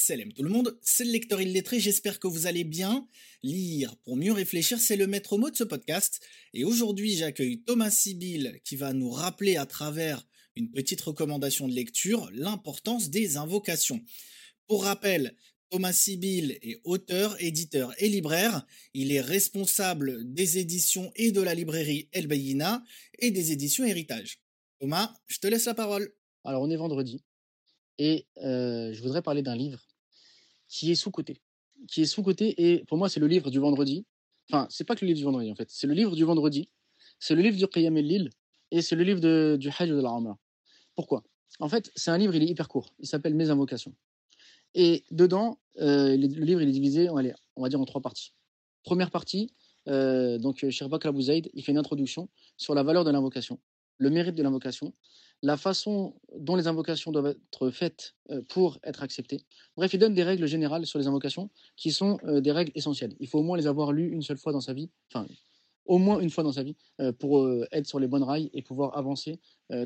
Salam 0.00 0.32
tout 0.32 0.44
le 0.44 0.48
monde, 0.48 0.78
c'est 0.80 1.04
le 1.04 1.10
lecteur 1.10 1.40
illettré, 1.40 1.80
j'espère 1.80 2.20
que 2.20 2.28
vous 2.28 2.46
allez 2.46 2.62
bien. 2.62 3.08
Lire 3.42 3.96
pour 4.04 4.16
mieux 4.16 4.32
réfléchir, 4.32 4.78
c'est 4.78 4.96
le 4.96 5.08
maître 5.08 5.36
mot 5.36 5.50
de 5.50 5.56
ce 5.56 5.64
podcast. 5.64 6.20
Et 6.54 6.64
aujourd'hui, 6.64 7.16
j'accueille 7.16 7.62
Thomas 7.64 7.90
Sibyl 7.90 8.60
qui 8.64 8.76
va 8.76 8.92
nous 8.92 9.10
rappeler 9.10 9.56
à 9.56 9.66
travers 9.66 10.24
une 10.54 10.70
petite 10.70 11.00
recommandation 11.00 11.66
de 11.66 11.74
lecture 11.74 12.30
l'importance 12.32 13.10
des 13.10 13.36
invocations. 13.36 14.00
Pour 14.68 14.84
rappel, 14.84 15.34
Thomas 15.68 15.92
Sibyl 15.92 16.58
est 16.62 16.80
auteur, 16.84 17.36
éditeur 17.42 17.92
et 17.98 18.08
libraire. 18.08 18.64
Il 18.94 19.12
est 19.12 19.20
responsable 19.20 20.32
des 20.32 20.58
éditions 20.58 21.10
et 21.16 21.32
de 21.32 21.42
la 21.42 21.54
librairie 21.54 22.08
El 22.12 22.28
et 23.18 23.30
des 23.30 23.52
éditions 23.52 23.84
Héritage. 23.84 24.40
Thomas, 24.78 25.12
je 25.26 25.38
te 25.38 25.48
laisse 25.48 25.66
la 25.66 25.74
parole. 25.74 26.14
Alors 26.44 26.62
on 26.62 26.70
est 26.70 26.76
vendredi 26.76 27.24
et 27.98 28.26
je 28.36 29.00
voudrais 29.02 29.22
parler 29.22 29.42
d'un 29.42 29.56
livre 29.56 29.86
qui 30.68 30.90
est 30.90 30.94
sous-coté. 30.94 31.40
Qui 31.88 32.02
est 32.02 32.06
sous-coté 32.06 32.54
et 32.58 32.84
pour 32.84 32.98
moi 32.98 33.08
c'est 33.08 33.20
le 33.20 33.26
livre 33.26 33.50
du 33.50 33.58
vendredi. 33.58 34.06
Enfin, 34.50 34.66
c'est 34.70 34.84
pas 34.84 34.96
que 34.96 35.04
le 35.04 35.08
livre 35.08 35.18
du 35.18 35.24
vendredi 35.24 35.50
en 35.50 35.54
fait, 35.54 35.70
c'est 35.70 35.86
le 35.86 35.94
livre 35.94 36.14
du 36.16 36.24
vendredi. 36.24 36.70
C'est 37.20 37.34
le 37.34 37.42
livre 37.42 37.56
du 37.56 37.66
Qiyam 37.66 37.96
el-Lil 37.96 38.30
et 38.70 38.82
c'est 38.82 38.96
le 38.96 39.02
livre 39.02 39.20
de, 39.20 39.56
du 39.58 39.68
Hajj 39.68 39.90
de 39.90 40.00
la. 40.00 40.12
Pourquoi? 40.94 41.24
En 41.60 41.68
fait, 41.68 41.90
c'est 41.96 42.10
un 42.10 42.18
livre, 42.18 42.34
il 42.34 42.42
est 42.42 42.46
hyper 42.46 42.68
court. 42.68 42.94
Il 42.98 43.06
s'appelle 43.06 43.34
Mes 43.34 43.50
invocations. 43.50 43.94
Et 44.74 45.04
dedans, 45.10 45.58
le 45.76 46.14
livre 46.16 46.62
il 46.62 46.68
est 46.68 46.72
divisé, 46.72 47.08
on 47.10 47.14
va, 47.14 47.68
dire 47.68 47.80
en 47.80 47.84
trois 47.84 48.00
parties. 48.00 48.32
Première 48.82 49.10
partie, 49.10 49.52
donc 49.86 50.68
Sherbak 50.70 51.06
Abouzaïd, 51.06 51.50
il 51.54 51.64
fait 51.64 51.72
une 51.72 51.78
introduction 51.78 52.28
sur 52.56 52.74
la 52.74 52.82
valeur 52.82 53.04
de 53.04 53.10
l'invocation, 53.10 53.58
le 53.96 54.10
mérite 54.10 54.34
de 54.34 54.42
l'invocation, 54.42 54.94
la 55.42 55.56
façon 55.56 56.14
dont 56.36 56.56
les 56.56 56.66
invocations 56.66 57.12
doivent 57.12 57.36
être 57.36 57.70
faites 57.70 58.14
pour 58.48 58.78
être 58.82 59.02
acceptées. 59.02 59.44
Bref, 59.76 59.94
il 59.94 59.98
donne 59.98 60.14
des 60.14 60.24
règles 60.24 60.46
générales 60.46 60.86
sur 60.86 60.98
les 60.98 61.06
invocations 61.06 61.50
qui 61.76 61.92
sont 61.92 62.18
des 62.24 62.52
règles 62.52 62.72
essentielles. 62.74 63.14
Il 63.20 63.28
faut 63.28 63.38
au 63.38 63.42
moins 63.44 63.56
les 63.56 63.66
avoir 63.66 63.92
lues 63.92 64.10
une 64.10 64.22
seule 64.22 64.38
fois 64.38 64.52
dans 64.52 64.60
sa 64.60 64.72
vie, 64.72 64.90
enfin, 65.12 65.26
au 65.86 65.98
moins 65.98 66.20
une 66.20 66.28
fois 66.28 66.44
dans 66.44 66.52
sa 66.52 66.62
vie, 66.62 66.76
pour 67.18 67.48
être 67.72 67.86
sur 67.86 67.98
les 68.00 68.08
bonnes 68.08 68.24
rails 68.24 68.50
et 68.52 68.62
pouvoir 68.62 68.96
avancer 68.96 69.38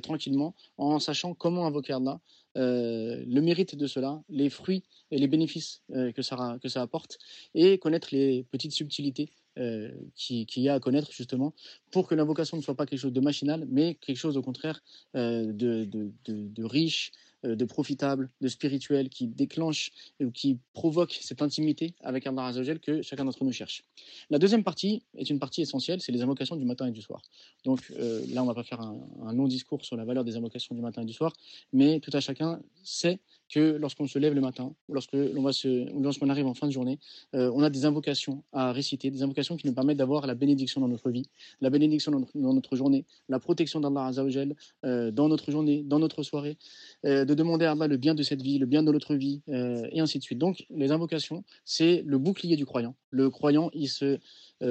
tranquillement 0.03 0.55
en 0.79 0.99
sachant 0.99 1.35
comment 1.35 1.67
invoquer 1.67 1.93
Allah, 1.93 2.21
le 2.57 3.41
mérite 3.41 3.77
de 3.77 3.87
cela, 3.87 4.23
les 4.29 4.51
fruits 4.51 4.83
et 5.11 5.19
les 5.19 5.29
bénéfices 5.29 5.83
que, 5.91 6.23
ça, 6.23 6.59
que 6.63 6.69
ça 6.69 6.83
apporte, 6.83 7.19
et 7.55 7.79
connaître 7.79 8.09
les 8.13 8.45
petites 8.51 8.73
subtilités 8.73 9.31
euh, 9.59 9.91
qui, 10.15 10.47
y 10.57 10.69
a 10.71 10.75
à 10.75 10.81
connaître 10.81 11.13
justement 11.13 11.53
pour 11.91 12.09
que 12.09 12.15
l'invocation 12.15 12.57
ne 12.57 12.63
soit 12.63 12.75
pas 12.75 12.87
quelque 12.87 13.01
chose 13.01 13.13
de 13.13 13.21
machinal, 13.21 13.67
mais 13.69 13.97
quelque 13.97 14.17
chose 14.17 14.39
au 14.39 14.43
contraire 14.43 14.83
euh, 15.15 15.53
de, 15.53 16.65
riche, 16.65 17.13
euh, 17.45 17.55
de 17.55 17.65
profitable, 17.67 18.31
de 18.41 18.49
spirituel, 18.49 19.11
qui 19.11 19.27
déclenche 19.27 19.91
ou 20.21 20.31
qui 20.31 20.59
provoque 20.73 21.19
cette 21.21 21.43
intimité 21.43 21.95
avec 22.01 22.27
Allah 22.27 22.47
Azzawajal 22.47 22.81
que 22.81 23.03
chacun 23.03 23.27
d'entre 23.27 23.45
nous 23.45 23.53
cherche. 23.53 23.85
La 24.31 24.39
deuxième 24.39 24.65
partie 24.65 25.03
est 25.19 25.29
une 25.29 25.39
partie 25.39 25.61
essentielle, 25.61 26.01
c'est 26.01 26.13
les 26.13 26.23
invocations 26.23 26.57
du 26.57 26.65
matin 26.65 26.87
et 26.87 26.93
du 26.93 27.03
soir. 27.03 27.21
Donc 27.65 27.93
là, 28.31 28.43
on 28.43 28.47
va 28.47 28.55
pas 28.55 28.65
faire 28.65 28.81
un, 28.81 28.99
un, 29.27 29.35
long 29.35 29.49
discours 29.49 29.85
sur 29.85 29.97
la 29.97 30.07
valeur 30.07 30.25
des 30.25 30.37
invocations 30.37 30.75
du 30.75 30.81
matin 30.81 31.03
et 31.03 31.07
du 31.07 31.13
soir, 31.13 31.35
mais 31.75 32.01
tout 32.01 32.11
à 32.15 32.21
chacun 32.21 32.63
sait 32.83 33.21
que 33.53 33.77
lorsqu'on 33.77 34.09
se 34.09 34.19
lève 34.19 34.35
le 34.35 34.41
matin 34.41 34.75
ou 34.89 34.95
lorsque 34.95 35.13
l'on 35.13 35.43
va 35.43 35.51
lorsqu'on 36.01 36.31
arrive 36.31 36.47
en 36.47 36.55
fin 36.55 36.67
de 36.67 36.73
journée, 36.73 36.99
euh, 37.35 37.51
on 37.55 37.63
a 37.63 37.71
des 37.71 37.85
invocations 37.85 38.43
à 38.53 38.73
réciter, 38.73 39.11
des 39.11 39.23
invocations 39.23 39.57
qui 39.57 39.67
nous 39.67 39.75
permettent 39.75 39.99
d'avoir 39.99 40.27
la 40.27 40.35
bénédiction 40.35 40.81
dans 40.81 40.89
notre 40.89 41.11
vie, 41.11 41.29
la 41.61 41.69
bénédiction 41.69 42.11
dans 42.11 42.55
notre, 42.55 42.77
journée, 42.77 43.05
la 43.29 43.39
protection 43.39 43.81
d'Allah 43.81 44.07
Azzawajal 44.07 44.55
euh, 44.85 45.11
dans 45.11 45.29
notre 45.29 45.51
journée, 45.51 45.83
dans 45.85 45.99
notre 45.99 46.23
soirée, 46.23 46.57
euh, 47.05 47.25
de 47.25 47.35
demander 47.35 47.67
à 47.67 47.73
Allah 47.73 47.87
le 47.87 47.99
bien 47.99 48.15
de 48.15 48.23
cette 48.23 48.41
vie, 48.41 48.59
le 48.59 48.67
bien 48.67 48.83
de 48.83 48.91
notre 48.91 49.15
vie, 49.15 49.43
et 49.49 50.01
ainsi 50.01 50.19
de 50.19 50.23
suite. 50.23 50.39
Donc, 50.39 50.65
les 50.71 50.91
invocations, 50.91 51.45
c'est 51.65 52.03
le 52.07 52.19
bouclier 52.19 52.57
du 52.57 52.65
croyant. 52.65 52.95
Le 53.11 53.29
croyant, 53.31 53.71
il 53.75 53.89
se 53.89 54.19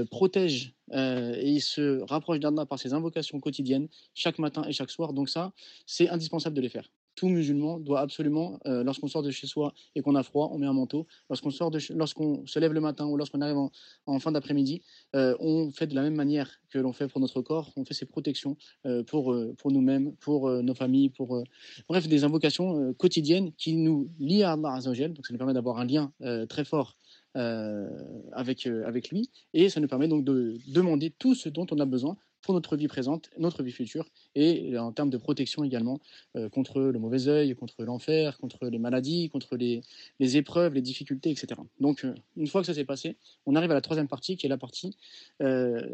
protège 0.09 0.73
et 0.93 1.49
il 1.49 1.61
se 1.61 2.01
rapproche 2.01 2.39
d'Allah 2.39 2.65
par 2.65 2.79
ses 2.79 2.93
invocations 2.93 3.39
quotidiennes, 3.39 3.87
chaque 4.13 4.39
matin 4.39 4.63
et 4.67 4.71
chaque 4.71 4.89
soir. 4.89 5.13
Donc 5.13 5.29
ça, 5.29 5.53
c'est 5.85 6.09
indispensable 6.09 6.55
de 6.55 6.61
les 6.61 6.69
faire 6.69 6.89
tout 7.15 7.27
musulman 7.27 7.79
doit 7.79 7.99
absolument, 7.99 8.59
euh, 8.65 8.83
lorsqu'on 8.83 9.07
sort 9.07 9.23
de 9.23 9.31
chez 9.31 9.47
soi 9.47 9.73
et 9.95 10.01
qu'on 10.01 10.15
a 10.15 10.23
froid, 10.23 10.49
on 10.53 10.57
met 10.57 10.65
un 10.65 10.73
manteau. 10.73 11.07
Lorsqu'on 11.29 11.51
sort 11.51 11.71
lorsqu'on 11.91 12.45
se 12.45 12.59
lève 12.59 12.73
le 12.73 12.81
matin 12.81 13.05
ou 13.05 13.17
lorsqu'on 13.17 13.41
arrive 13.41 13.57
en, 14.05 14.19
fin 14.19 14.31
d'après-midi, 14.31 14.81
euh, 15.15 15.35
on 15.39 15.71
fait 15.71 15.87
de 15.87 15.95
la 15.95 16.01
même 16.01 16.15
manière 16.15 16.49
que 16.69 16.79
l'on 16.79 16.93
fait 16.93 17.07
pour 17.07 17.19
notre 17.19 17.41
corps. 17.41 17.71
On 17.75 17.85
fait 17.85 17.93
ses 17.93 18.05
protections 18.05 18.57
euh, 18.85 19.03
pour 19.03 19.35
pour 19.57 19.71
nous-mêmes, 19.71 20.15
pour 20.17 20.49
nos 20.49 20.73
familles, 20.73 21.09
pour 21.09 21.43
bref 21.87 22.07
des 22.07 22.23
invocations 22.23 22.93
quotidiennes 22.93 23.51
qui 23.53 23.75
nous 23.75 24.09
lient 24.19 24.43
à 24.43 24.53
Allah 24.53 24.73
Azzawajal. 24.73 25.13
Donc 25.13 25.25
ça 25.25 25.33
nous 25.33 25.37
permet 25.37 25.53
d'avoir 25.53 25.79
un 25.79 25.85
lien 25.85 26.11
très 26.49 26.63
fort 26.63 26.97
avec, 27.35 28.67
avec 28.67 29.09
lui. 29.09 29.29
Et 29.53 29.69
ça 29.69 29.79
nous 29.79 29.87
permet 29.87 30.07
donc 30.07 30.23
de 30.23 30.57
demander 30.67 31.11
tout 31.11 31.35
ce 31.35 31.49
dont 31.49 31.65
on 31.71 31.79
a 31.79 31.85
besoin 31.85 32.17
pour 32.41 32.53
notre 32.53 32.75
vie 32.75 32.87
présente, 32.87 33.29
notre 33.37 33.63
vie 33.63 33.71
future, 33.71 34.05
et 34.35 34.77
en 34.77 34.91
termes 34.91 35.09
de 35.09 35.17
protection 35.17 35.63
également 35.63 35.99
euh, 36.35 36.49
contre 36.49 36.81
le 36.81 36.99
mauvais 36.99 37.27
œil, 37.27 37.55
contre 37.55 37.83
l'enfer, 37.83 38.37
contre 38.37 38.67
les 38.67 38.79
maladies, 38.79 39.29
contre 39.29 39.55
les, 39.57 39.83
épreuves, 40.19 40.73
les 40.73 40.81
difficultés, 40.81 41.31
etc. 41.31 41.59
Donc, 41.79 42.03
euh, 42.03 42.13
une 42.37 42.47
fois 42.47 42.61
que 42.61 42.67
ça 42.67 42.73
s'est 42.73 42.85
passé, 42.85 43.15
on 43.45 43.55
arrive 43.55 43.71
à 43.71 43.75
la 43.75 43.81
troisième 43.81 44.07
partie, 44.07 44.37
qui 44.37 44.45
est 44.45 44.49
la 44.49 44.57
partie 44.57 44.95
euh, 45.41 45.87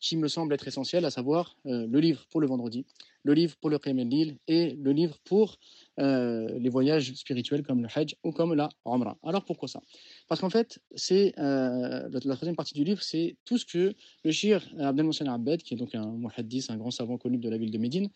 qui 0.00 0.16
me 0.16 0.28
semble 0.28 0.54
être 0.54 0.66
essentielle, 0.66 1.04
à 1.04 1.10
savoir 1.10 1.56
le 1.64 2.00
livre 2.00 2.26
pour 2.30 2.40
le 2.40 2.46
vendredi, 2.46 2.84
le 3.24 3.34
livre 3.34 3.56
pour 3.60 3.70
le 3.70 3.78
Qiyam 3.78 3.98
Lil 3.98 4.36
et 4.48 4.70
le 4.70 4.92
livre 4.92 5.18
pour 5.24 5.58
euh, 6.00 6.58
les 6.58 6.70
voyages 6.70 7.12
spirituels 7.14 7.62
comme 7.62 7.82
le 7.82 7.88
Hajj 7.94 8.16
ou 8.24 8.32
comme 8.32 8.54
la 8.54 8.68
Umrah. 8.86 9.18
Alors 9.22 9.44
pourquoi 9.44 9.68
ça? 9.68 9.80
Parce 10.28 10.40
qu'en 10.40 10.48
fait, 10.48 10.80
c'est 10.94 11.34
euh, 11.38 12.08
la, 12.10 12.20
troisième 12.36 12.56
partie 12.56 12.74
du 12.74 12.84
livre, 12.84 13.02
c'est 13.02 13.36
tout 13.44 13.58
ce 13.58 13.66
que 13.66 13.94
le 14.24 14.30
shir 14.30 14.66
Abdel 14.78 15.04
Mohsen 15.04 15.28
Abed, 15.28 15.62
qui 15.62 15.74
est 15.74 15.76
donc 15.76 15.94
un 15.94 16.06
muhaddis, 16.12 16.66
un 16.70 16.76
grand 16.76 16.90
savant 16.90 17.18
connu 17.18 17.38
de 17.38 17.48
la 17.48 17.58
ville 17.58 17.70
de 17.70 17.78
Médine, 17.78 18.08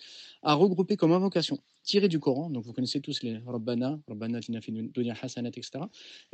a 0.42 0.54
regroupé 0.54 0.96
comme 0.96 1.12
invocation 1.12 1.58
tirée 1.82 2.08
du 2.08 2.18
Coran. 2.18 2.50
Donc 2.50 2.64
vous 2.64 2.72
connaissez 2.72 3.00
tous 3.00 3.22
les 3.22 3.38
Rabbana, 3.46 4.00
Rabbana 4.08 4.40
Dunya 4.40 5.14
Hasanat, 5.20 5.50
etc. 5.50 5.84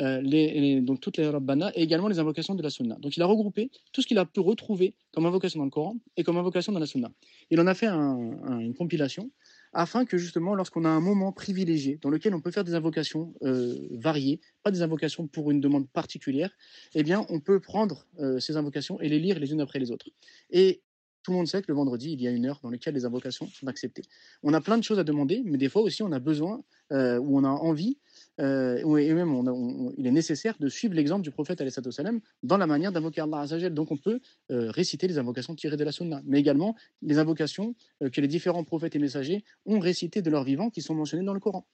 Euh, 0.00 0.80
donc 0.80 1.00
toutes 1.00 1.16
les 1.16 1.28
Rabbana 1.28 1.72
et 1.74 1.82
également 1.82 2.08
les 2.08 2.18
invocations 2.18 2.54
de 2.54 2.62
la 2.62 2.70
Sunna. 2.70 2.96
Donc 3.00 3.16
il 3.16 3.22
a 3.22 3.26
regroupé 3.26 3.70
tout 3.92 4.02
ce 4.02 4.06
qu'il 4.06 4.18
a 4.18 4.24
pu 4.24 4.40
retrouver 4.40 4.94
comme 5.12 5.26
invocation 5.26 5.58
dans 5.58 5.64
le 5.64 5.70
Coran 5.70 5.96
et 6.16 6.22
comme 6.22 6.36
invocation 6.36 6.72
dans 6.72 6.78
la 6.78 6.86
Sunna. 6.86 7.10
Il 7.50 7.60
en 7.60 7.66
a 7.66 7.74
fait 7.74 7.88
une 7.88 8.74
compilation 8.74 9.30
afin 9.72 10.04
que 10.04 10.19
justement, 10.19 10.54
lorsqu'on 10.54 10.84
a 10.84 10.88
un 10.88 11.00
moment 11.00 11.32
privilégié 11.32 11.98
dans 12.03 12.10
lequel 12.10 12.34
on 12.34 12.41
peut 12.41 12.50
faire 12.50 12.64
des 12.64 12.75
invocations 12.75 13.34
euh, 13.42 13.76
variées, 13.92 14.41
pas 14.62 14.70
des 14.70 14.82
invocations 14.82 15.26
pour 15.26 15.50
une 15.50 15.60
demande 15.60 15.88
particulière, 15.88 16.50
eh 16.94 17.03
bien, 17.03 17.25
on 17.28 17.41
peut 17.41 17.60
prendre 17.60 18.06
euh, 18.19 18.41
ces 18.41 18.56
invocations 18.56 19.00
et 19.00 19.09
les 19.09 19.19
lire 19.19 19.38
les 19.38 19.53
unes 19.53 19.60
après 19.60 19.78
les 19.78 19.91
autres. 19.91 20.09
Et 20.50 20.82
tout 21.22 21.32
le 21.32 21.36
monde 21.36 21.47
sait 21.47 21.60
que 21.60 21.69
le 21.69 21.75
vendredi, 21.75 22.12
il 22.12 22.20
y 22.20 22.26
a 22.26 22.30
une 22.30 22.47
heure 22.47 22.60
dans 22.62 22.70
laquelle 22.70 22.94
les 22.94 23.04
invocations 23.04 23.47
sont 23.48 23.66
acceptées. 23.69 24.03
On 24.42 24.54
a 24.54 24.60
plein 24.60 24.78
de 24.78 24.84
choses 24.84 24.98
à 24.98 25.04
demander, 25.04 25.42
mais 25.44 25.59
des 25.59 25.69
fois 25.69 25.82
aussi, 25.82 26.03
on 26.03 26.12
a 26.12 26.19
besoin 26.19 26.64
euh, 26.92 27.19
ou 27.19 27.38
on 27.38 27.44
a 27.44 27.48
envie 27.48 27.98
euh, 28.41 28.96
et 28.98 29.12
même 29.14 29.92
il 29.96 30.06
est 30.06 30.10
nécessaire 30.10 30.54
de 30.58 30.68
suivre 30.68 30.94
l'exemple 30.94 31.22
du 31.22 31.30
prophète 31.30 31.62
salam 31.91 32.20
dans 32.42 32.56
la 32.56 32.66
manière 32.66 32.92
d'invoquer 32.92 33.20
Allah 33.20 33.41
Azzajal. 33.41 33.74
Donc 33.74 33.91
on 33.91 33.96
peut 33.96 34.20
euh, 34.50 34.70
réciter 34.70 35.08
les 35.08 35.18
invocations 35.18 35.54
tirées 35.54 35.76
de 35.76 35.84
la 35.84 35.92
Sunna, 35.92 36.22
mais 36.24 36.41
également 36.41 36.76
les 37.02 37.18
invocations 37.18 37.74
euh, 38.02 38.08
que 38.08 38.20
les 38.20 38.28
différents 38.28 38.64
prophètes 38.64 38.96
et 38.96 38.98
messagers 38.98 39.44
ont 39.66 39.78
récitées 39.78 40.22
de 40.22 40.30
leur 40.30 40.44
vivant 40.44 40.70
qui 40.70 40.80
sont 40.80 40.94
mentionnées 40.94 41.24
dans 41.24 41.34
le 41.34 41.41
Coran. 41.41 41.66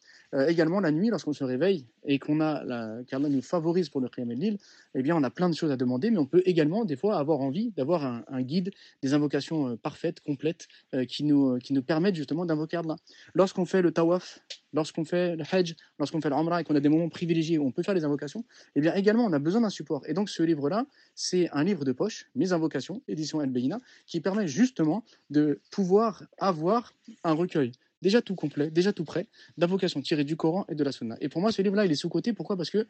également 0.48 0.80
la 0.80 0.90
nuit, 0.90 1.08
lorsqu'on 1.08 1.32
se 1.32 1.44
réveille 1.44 1.86
et 2.04 2.18
qu'on 2.18 2.40
a 2.40 2.64
la, 2.64 2.98
qu'Allah 3.06 3.28
nous 3.28 3.42
favorise 3.42 3.88
pour 3.88 4.00
le 4.00 4.08
Qiyam 4.08 4.30
el 4.30 4.58
eh 4.94 5.02
bien 5.02 5.16
on 5.16 5.22
a 5.22 5.30
plein 5.30 5.48
de 5.48 5.54
choses 5.54 5.70
à 5.70 5.76
demander, 5.76 6.10
mais 6.10 6.18
on 6.18 6.26
peut 6.26 6.42
également 6.46 6.84
des 6.84 6.96
fois 6.96 7.18
avoir 7.18 7.40
envie 7.40 7.70
d'avoir 7.72 8.04
un, 8.04 8.42
guide, 8.42 8.72
des 9.02 9.14
invocations 9.14 9.76
parfaites, 9.76 10.20
complètes, 10.20 10.68
qui, 11.08 11.24
nous, 11.24 11.58
qui 11.58 11.72
nous 11.72 11.82
permettent 11.82 12.14
justement 12.14 12.46
d'invoquer 12.46 12.78
Allah. 12.78 12.96
Lorsqu'on 13.34 13.64
fait 13.64 13.82
le 13.82 13.90
tawaf, 13.92 14.40
lorsqu'on 14.72 15.04
fait 15.04 15.36
le 15.36 15.44
hajj, 15.50 15.74
lorsqu'on 15.98 16.20
fait 16.20 16.30
l'umrah 16.30 16.60
et 16.60 16.64
qu'on 16.64 16.74
a 16.76 16.80
des 16.80 16.88
moments 16.88 17.08
privilégiés 17.08 17.58
où 17.58 17.66
on 17.66 17.72
peut 17.72 17.82
faire 17.82 17.94
les 17.94 18.04
invocations, 18.04 18.44
eh 18.74 18.80
bien 18.80 18.94
également 18.94 19.24
on 19.24 19.32
a 19.32 19.38
besoin 19.38 19.60
d'un 19.62 19.70
support. 19.70 20.02
Et 20.06 20.14
donc 20.14 20.28
ce 20.28 20.42
livre-là, 20.42 20.86
c'est 21.14 21.48
un 21.50 21.64
livre 21.64 21.84
de 21.84 21.92
poche, 21.92 22.26
Mes 22.34 22.52
invocations, 22.52 23.02
édition 23.08 23.40
El 23.42 23.50
Beina, 23.50 23.80
qui 24.06 24.20
permet 24.20 24.48
justement 24.48 25.04
de 25.30 25.60
pouvoir 25.70 26.24
avoir 26.38 26.92
un 27.24 27.32
recueil 27.32 27.72
déjà 28.02 28.22
tout 28.22 28.34
complet, 28.34 28.70
déjà 28.70 28.92
tout 28.92 29.04
prêt, 29.04 29.26
d'invocations 29.56 30.00
tirées 30.00 30.24
du 30.24 30.36
Coran 30.36 30.64
et 30.68 30.74
de 30.74 30.84
la 30.84 30.92
Sunna. 30.92 31.16
Et 31.20 31.28
pour 31.28 31.40
moi, 31.40 31.50
ce 31.50 31.62
livre-là, 31.62 31.86
il 31.86 31.92
est 31.92 31.96
sous-côté. 31.96 32.32
Pourquoi? 32.32 32.56
Parce 32.56 32.70
que 32.70 32.86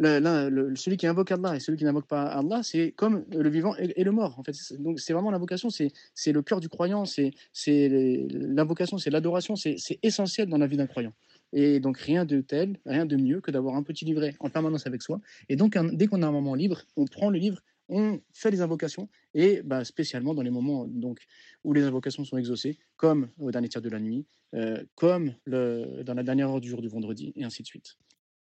celui 0.00 0.96
qui 0.96 1.06
invoque 1.06 1.30
Allah 1.30 1.56
et 1.56 1.60
celui 1.60 1.78
qui 1.78 1.84
n'invoque 1.84 2.06
pas 2.06 2.24
Allah, 2.24 2.62
c'est 2.62 2.92
comme 2.92 3.24
le 3.30 3.48
vivant 3.50 3.74
et, 3.76 4.02
le 4.02 4.12
mort. 4.12 4.38
En 4.38 4.42
fait, 4.42 4.54
donc 4.78 5.00
c'est 5.00 5.12
vraiment 5.12 5.30
l'invocation, 5.30 5.68
c'est 5.70 6.32
le 6.32 6.42
cœur 6.42 6.60
du 6.60 6.68
croyant, 6.68 7.04
c'est 7.04 7.32
l'invocation, 7.66 8.98
c'est 8.98 9.10
l'adoration, 9.10 9.56
c'est 9.56 9.98
essentiel 10.02 10.48
dans 10.48 10.58
la 10.58 10.66
vie 10.66 10.76
d'un 10.76 10.86
croyant. 10.86 11.12
Et 11.52 11.80
donc 11.80 11.98
rien 11.98 12.24
de 12.24 12.40
tel, 12.40 12.78
rien 12.86 13.06
de 13.06 13.16
mieux 13.16 13.40
que 13.40 13.50
d'avoir 13.50 13.74
un 13.74 13.82
petit 13.82 14.04
livret 14.04 14.34
en 14.40 14.50
permanence 14.50 14.86
avec 14.86 15.02
soi. 15.02 15.20
Et 15.48 15.56
donc 15.56 15.76
dès 15.92 16.06
qu'on 16.06 16.22
a 16.22 16.26
un 16.26 16.32
moment 16.32 16.54
libre, 16.54 16.82
on 16.96 17.04
prend 17.04 17.30
le 17.30 17.38
livre, 17.38 17.60
on 17.90 18.20
fait 18.32 18.50
les 18.50 18.60
invocations, 18.60 19.08
et 19.34 19.62
bah, 19.62 19.84
spécialement 19.84 20.32
dans 20.32 20.42
les 20.42 20.50
moments 20.50 20.86
donc, 20.86 21.26
où 21.64 21.72
les 21.72 21.82
invocations 21.82 22.24
sont 22.24 22.38
exaucées, 22.38 22.78
comme 22.96 23.28
au 23.38 23.50
dernier 23.50 23.68
tiers 23.68 23.82
de 23.82 23.88
la 23.88 23.98
nuit, 23.98 24.26
euh, 24.54 24.82
comme 24.94 25.34
le, 25.44 26.02
dans 26.04 26.14
la 26.14 26.22
dernière 26.22 26.50
heure 26.50 26.60
du 26.60 26.68
jour 26.68 26.80
du 26.80 26.88
vendredi, 26.88 27.32
et 27.36 27.44
ainsi 27.44 27.62
de 27.62 27.66
suite. 27.66 27.96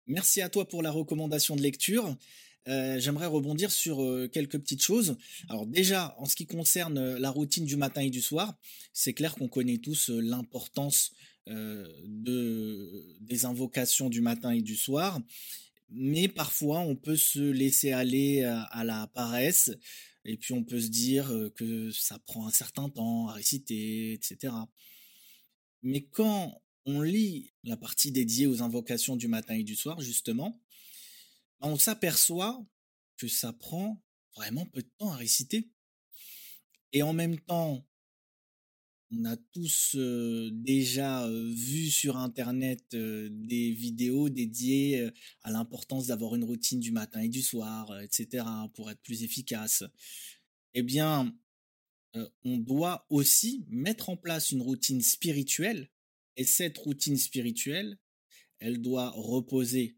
Merci 0.07 0.41
à 0.41 0.49
toi 0.49 0.67
pour 0.67 0.83
la 0.83 0.91
recommandation 0.91 1.55
de 1.55 1.61
lecture. 1.61 2.15
Euh, 2.67 2.99
j'aimerais 2.99 3.25
rebondir 3.25 3.71
sur 3.71 4.03
euh, 4.03 4.27
quelques 4.27 4.59
petites 4.59 4.81
choses. 4.81 5.17
Alors 5.49 5.65
déjà, 5.65 6.15
en 6.19 6.25
ce 6.25 6.35
qui 6.35 6.45
concerne 6.45 6.97
euh, 6.97 7.19
la 7.19 7.31
routine 7.31 7.65
du 7.65 7.75
matin 7.75 8.01
et 8.01 8.11
du 8.11 8.21
soir, 8.21 8.55
c'est 8.93 9.13
clair 9.13 9.33
qu'on 9.35 9.47
connaît 9.47 9.77
tous 9.77 10.09
l'importance 10.09 11.11
de, 11.47 13.15
des 13.19 13.45
invocations 13.45 14.09
du 14.09 14.19
matin 14.19 14.49
et 14.49 14.63
du 14.63 14.75
soir, 14.75 15.21
mais 15.91 16.27
parfois 16.27 16.79
on 16.79 16.95
peut 16.95 17.17
se 17.17 17.39
laisser 17.39 17.91
aller 17.91 18.43
à, 18.43 18.83
la 18.83 19.05
paresse, 19.05 19.69
et 20.23 20.37
puis 20.37 20.55
on 20.55 20.63
peut 20.63 20.81
se 20.81 20.87
dire 20.87 21.31
que 21.53 21.91
ça 21.91 22.17
prend 22.17 22.47
un 22.47 22.51
certain 22.51 22.89
temps 22.89 23.27
à 23.27 23.33
réciter, 23.33 24.13
etc. 24.13 24.55
Mais 25.83 26.01
quand 26.01 26.59
on 26.85 27.01
lit 27.01 27.53
la 27.63 27.77
partie 27.77 28.11
dédiée 28.11 28.47
aux 28.47 28.61
invocations 28.61 29.15
du 29.15 29.27
matin 29.27 29.55
et 29.55 29.63
du 29.63 29.75
soir, 29.75 30.01
justement, 30.01 30.61
on 31.61 31.77
s'aperçoit 31.77 32.63
que 33.17 33.27
ça 33.27 33.53
prend 33.53 34.03
vraiment 34.35 34.65
peu 34.65 34.81
de 34.81 34.89
temps 34.97 35.11
à 35.11 35.15
réciter. 35.15 35.69
Et 36.93 37.01
en 37.01 37.13
même 37.13 37.39
temps, 37.39 37.87
on 39.11 39.25
a 39.25 39.37
tous 39.37 39.95
déjà 40.51 41.29
vu 41.29 41.89
sur 41.89 42.17
Internet 42.17 42.83
des 42.91 43.71
vidéos 43.71 44.29
dédiées 44.29 45.09
à 45.43 45.51
l'importance 45.51 46.07
d'avoir 46.07 46.35
une 46.35 46.43
routine 46.43 46.79
du 46.79 46.91
matin 46.91 47.21
et 47.21 47.29
du 47.29 47.41
soir, 47.41 47.99
etc., 48.01 48.45
pour 48.73 48.89
être 48.91 49.01
plus 49.01 49.23
efficace. 49.23 49.83
Eh 50.73 50.83
bien, 50.83 51.33
on 52.43 52.57
doit 52.57 53.05
aussi 53.09 53.65
mettre 53.69 54.09
en 54.09 54.17
place 54.17 54.51
une 54.51 54.61
routine 54.61 55.01
spirituelle. 55.01 55.89
Et 56.37 56.43
cette 56.43 56.77
routine 56.77 57.17
spirituelle, 57.17 57.97
elle 58.59 58.81
doit 58.81 59.11
reposer 59.11 59.97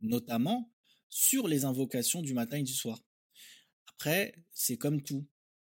notamment 0.00 0.72
sur 1.08 1.48
les 1.48 1.64
invocations 1.64 2.22
du 2.22 2.34
matin 2.34 2.58
et 2.58 2.62
du 2.62 2.74
soir. 2.74 3.02
Après, 3.86 4.34
c'est 4.52 4.76
comme 4.76 5.02
tout. 5.02 5.26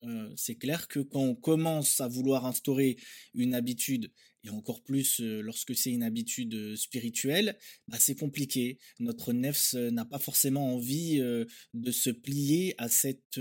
Euh, 0.04 0.32
c'est 0.36 0.54
clair 0.54 0.86
que 0.86 1.00
quand 1.00 1.22
on 1.22 1.34
commence 1.34 2.00
à 2.00 2.08
vouloir 2.08 2.46
instaurer 2.46 2.96
une 3.34 3.54
habitude, 3.54 4.12
et 4.44 4.50
encore 4.50 4.82
plus 4.84 5.20
euh, 5.20 5.40
lorsque 5.40 5.74
c'est 5.74 5.90
une 5.90 6.04
habitude 6.04 6.54
euh, 6.54 6.76
spirituelle, 6.76 7.58
bah 7.88 7.98
c'est 7.98 8.14
compliqué. 8.14 8.78
Notre 9.00 9.32
nefs 9.32 9.74
n'a 9.74 10.04
pas 10.04 10.20
forcément 10.20 10.74
envie 10.74 11.18
de 11.18 11.90
se 11.90 12.10
plier 12.10 12.74
à 12.78 12.88
cette, 12.88 13.40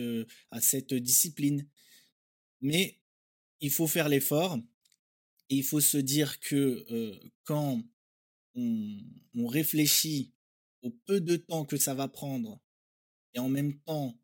à 0.51 0.61
cette 0.61 0.93
discipline. 0.93 1.67
Mais 2.61 2.99
il 3.61 3.71
faut 3.71 3.87
faire 3.87 4.09
l'effort, 4.09 4.59
et 5.49 5.55
il 5.55 5.63
faut 5.63 5.79
se 5.79 5.97
dire 5.97 6.39
que 6.39 6.85
quand 7.43 7.81
on, 8.55 9.47
réfléchit 9.47 10.33
au 10.81 10.89
peu 10.89 11.21
de 11.21 11.35
temps 11.37 11.65
que 11.65 11.77
ça 11.77 11.93
va 11.93 12.07
prendre, 12.07 12.59
et 13.33 13.39
en 13.39 13.49
même 13.49 13.79
temps, 13.81 14.19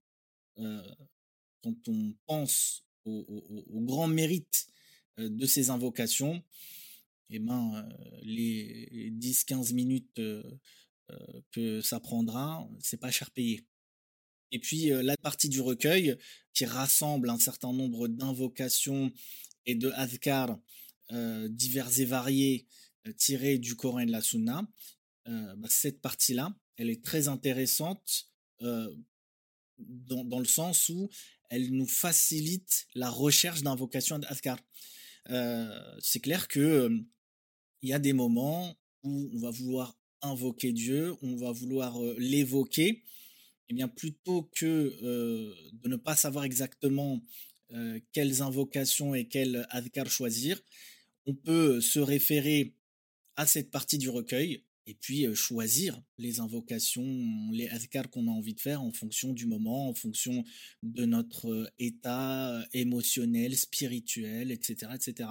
quand 0.58 1.88
on 1.88 2.14
pense 2.26 2.86
au, 3.06 3.82
grand 3.82 4.08
mérite 4.08 4.68
de 5.18 5.46
ces 5.46 5.70
invocations, 5.70 6.44
eh 7.30 7.40
ben, 7.40 7.88
les 8.24 9.12
10-15 9.12 9.74
minutes 9.74 10.22
que 11.52 11.82
ça 11.82 12.00
prendra, 12.00 12.68
c'est 12.80 13.00
pas 13.00 13.12
cher 13.12 13.32
payé. 13.32 13.66
Et 14.52 14.60
puis 14.60 14.90
la 14.90 15.18
partie 15.18 15.50
du 15.50 15.62
recueil 15.62 16.18
qui 16.54 16.66
rassemble 16.66 17.30
un 17.30 17.40
certain 17.40 17.72
nombre 17.72 18.08
d'invocations 18.08 19.12
et 19.66 19.76
de 19.76 19.90
adhkar 19.92 20.60
divers 21.10 22.00
et 22.00 22.06
variés 22.06 22.68
tirés 23.18 23.58
du 23.58 23.76
Coran 23.76 24.00
et 24.00 24.06
de 24.06 24.12
la 24.12 24.22
Sunna, 24.22 24.68
euh, 25.28 25.56
bah, 25.56 25.68
cette 25.70 26.02
partie-là, 26.02 26.54
elle 26.78 26.90
est 26.90 27.04
très 27.04 27.28
intéressante 27.28 28.30
euh, 28.62 28.94
dans, 29.78 30.40
le 30.40 30.46
sens 30.46 30.90
où 30.90 31.10
elle 31.50 31.72
nous 31.72 31.88
facilite 31.88 32.88
la 32.94 33.10
recherche 33.10 33.64
d'invocation 33.64 34.20
d'Azkar. 34.20 34.60
Euh, 35.30 35.98
c'est 36.00 36.20
clair 36.20 36.48
que 36.48 36.90
il 37.82 37.90
y 37.90 37.94
a 37.94 38.00
des 38.00 38.14
moments 38.14 38.78
où 39.04 39.30
on 39.34 39.40
va 39.40 39.52
vouloir 39.52 39.98
invoquer 40.22 40.72
Dieu, 40.72 41.16
on 41.22 41.36
va 41.36 41.52
vouloir 41.52 42.00
l'évoquer, 42.18 43.04
eh 43.70 43.74
bien 43.74 43.90
plutôt 43.90 44.44
que 44.56 44.98
de 45.74 45.88
ne 45.90 45.98
pas 45.98 46.16
savoir 46.16 46.46
exactement 46.46 47.22
quelles 48.14 48.42
invocations 48.42 49.16
et 49.16 49.28
quels 49.28 49.68
adhkar 49.70 50.10
choisir, 50.10 50.62
on 51.26 51.34
peut 51.34 51.82
se 51.82 52.00
référer 52.00 52.76
à 53.36 53.46
cette 53.48 53.72
partie 53.72 53.98
du 53.98 54.10
recueil 54.10 54.64
et 54.86 54.96
puis 54.96 55.26
choisir 55.34 56.02
les 56.18 56.40
invocations, 56.40 57.52
les 57.52 57.70
adhkar 57.70 58.10
qu'on 58.10 58.28
a 58.28 58.32
envie 58.32 58.54
de 58.54 58.60
faire 58.60 58.82
en 58.82 58.92
fonction 58.92 59.34
du 59.34 59.46
moment, 59.46 59.90
en 59.90 59.94
fonction 59.94 60.44
de 60.82 61.06
notre 61.06 61.72
état 61.80 62.66
émotionnel, 62.74 63.56
spirituel, 63.56 64.52
etc., 64.52 64.92
etc. 64.94 65.30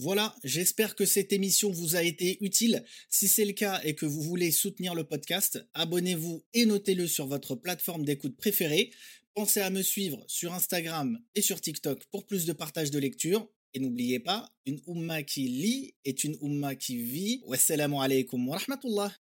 Voilà, 0.00 0.34
j'espère 0.44 0.94
que 0.94 1.04
cette 1.04 1.32
émission 1.32 1.72
vous 1.72 1.96
a 1.96 2.04
été 2.04 2.38
utile. 2.44 2.84
Si 3.08 3.26
c'est 3.26 3.44
le 3.44 3.52
cas 3.52 3.80
et 3.82 3.96
que 3.96 4.06
vous 4.06 4.22
voulez 4.22 4.52
soutenir 4.52 4.94
le 4.94 5.02
podcast, 5.02 5.66
abonnez-vous 5.74 6.44
et 6.54 6.66
notez-le 6.66 7.08
sur 7.08 7.26
votre 7.26 7.56
plateforme 7.56 8.04
d'écoute 8.04 8.36
préférée. 8.36 8.92
Pensez 9.34 9.60
à 9.60 9.70
me 9.70 9.82
suivre 9.82 10.24
sur 10.28 10.54
Instagram 10.54 11.18
et 11.34 11.42
sur 11.42 11.60
TikTok 11.60 12.04
pour 12.12 12.26
plus 12.26 12.46
de 12.46 12.52
partage 12.52 12.92
de 12.92 12.98
lecture. 13.00 13.48
Et 13.74 13.80
n'oubliez 13.80 14.20
pas, 14.20 14.48
une 14.66 14.80
umma 14.86 15.22
qui 15.22 15.48
lit 15.48 15.94
est 16.04 16.24
une 16.24 16.36
umma 16.42 16.74
qui 16.74 16.96
vit. 17.02 17.42
Wassalamu 17.46 17.96
alaikum 18.00 18.48
wa 18.48 18.56
rahmatullah. 18.56 19.12